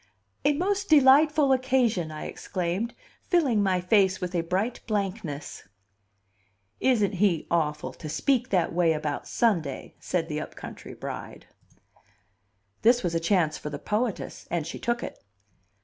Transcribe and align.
"A 0.43 0.53
most 0.53 0.89
delightful 0.89 1.51
occasion!" 1.53 2.09
I 2.09 2.25
exclaimed, 2.25 2.95
filling 3.21 3.61
my 3.61 3.79
face 3.79 4.19
with 4.19 4.33
a 4.33 4.41
bright 4.41 4.79
blankness. 4.87 5.65
"Isn't 6.79 7.11
he 7.11 7.45
awful 7.51 7.93
to 7.93 8.09
speak 8.09 8.49
that 8.49 8.73
way 8.73 8.93
about 8.93 9.27
Sunday!" 9.27 9.93
said 9.99 10.27
the 10.27 10.41
up 10.41 10.55
country 10.55 10.95
bride. 10.95 11.45
This 12.81 13.03
was 13.03 13.13
a 13.13 13.19
chance 13.19 13.59
for 13.59 13.69
the 13.69 13.77
poetess, 13.77 14.47
and 14.49 14.65
she 14.65 14.79
took 14.79 15.03
it. 15.03 15.23